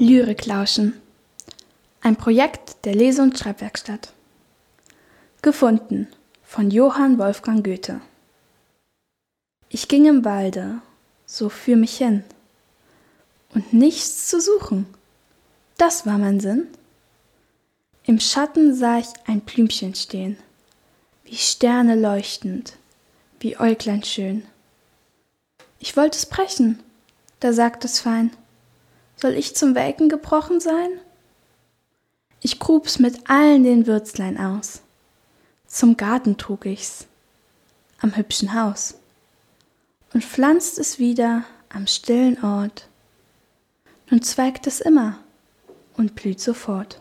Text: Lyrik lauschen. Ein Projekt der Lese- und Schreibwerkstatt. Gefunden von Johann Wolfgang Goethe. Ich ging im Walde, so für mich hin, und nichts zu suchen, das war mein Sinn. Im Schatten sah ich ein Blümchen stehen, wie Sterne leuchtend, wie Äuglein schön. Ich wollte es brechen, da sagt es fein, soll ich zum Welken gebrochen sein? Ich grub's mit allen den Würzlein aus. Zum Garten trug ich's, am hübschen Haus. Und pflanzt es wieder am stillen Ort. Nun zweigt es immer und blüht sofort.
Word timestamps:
Lyrik 0.00 0.46
lauschen. 0.46 0.94
Ein 2.02 2.14
Projekt 2.14 2.84
der 2.84 2.94
Lese- 2.94 3.20
und 3.20 3.36
Schreibwerkstatt. 3.36 4.12
Gefunden 5.42 6.06
von 6.44 6.70
Johann 6.70 7.18
Wolfgang 7.18 7.64
Goethe. 7.64 8.00
Ich 9.68 9.88
ging 9.88 10.06
im 10.06 10.24
Walde, 10.24 10.80
so 11.26 11.48
für 11.48 11.74
mich 11.74 11.98
hin, 11.98 12.22
und 13.52 13.72
nichts 13.72 14.28
zu 14.28 14.40
suchen, 14.40 14.86
das 15.78 16.06
war 16.06 16.16
mein 16.16 16.38
Sinn. 16.38 16.68
Im 18.04 18.20
Schatten 18.20 18.76
sah 18.76 18.98
ich 18.98 19.08
ein 19.26 19.40
Blümchen 19.40 19.96
stehen, 19.96 20.38
wie 21.24 21.36
Sterne 21.36 21.96
leuchtend, 21.96 22.74
wie 23.40 23.58
Äuglein 23.58 24.04
schön. 24.04 24.46
Ich 25.80 25.96
wollte 25.96 26.18
es 26.18 26.26
brechen, 26.26 26.78
da 27.40 27.52
sagt 27.52 27.84
es 27.84 27.98
fein, 27.98 28.30
soll 29.20 29.34
ich 29.34 29.56
zum 29.56 29.74
Welken 29.74 30.08
gebrochen 30.08 30.60
sein? 30.60 30.88
Ich 32.40 32.58
grub's 32.58 32.98
mit 32.98 33.28
allen 33.28 33.64
den 33.64 33.86
Würzlein 33.86 34.38
aus. 34.38 34.80
Zum 35.66 35.96
Garten 35.96 36.36
trug 36.36 36.66
ich's, 36.66 37.06
am 38.00 38.16
hübschen 38.16 38.54
Haus. 38.54 38.94
Und 40.14 40.24
pflanzt 40.24 40.78
es 40.78 40.98
wieder 40.98 41.44
am 41.68 41.86
stillen 41.86 42.42
Ort. 42.42 42.88
Nun 44.08 44.22
zweigt 44.22 44.66
es 44.66 44.80
immer 44.80 45.18
und 45.96 46.14
blüht 46.14 46.40
sofort. 46.40 47.00